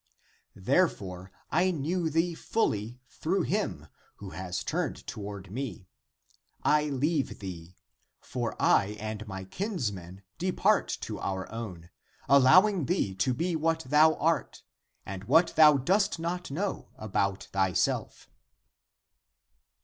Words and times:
> 0.37 0.55
Therefore 0.55 1.31
I 1.51 1.69
knew 1.69 2.09
thee 2.09 2.33
fully 2.33 2.99
through 3.07 3.43
him, 3.43 3.85
who 4.15 4.31
has 4.31 4.63
turned 4.63 5.05
toward 5.05 5.51
me. 5.51 5.89
I 6.63 6.85
leave 6.85 7.37
thee. 7.37 7.75
For 8.19 8.59
I 8.59 8.97
and 8.99 9.27
my 9.27 9.43
kinsmen 9.43 10.23
depart 10.39 10.87
to 11.01 11.19
our 11.19 11.47
own, 11.51 11.91
allowing 12.27 12.87
thee 12.87 13.13
to 13.13 13.31
be 13.35 13.55
what 13.55 13.81
thou 13.81 14.15
art, 14.15 14.63
and 15.05 15.25
what 15.25 15.53
thou 15.55 15.77
dost 15.77 16.17
not 16.17 16.49
know 16.49 16.89
about 16.97 17.43
thyself." 17.51 18.27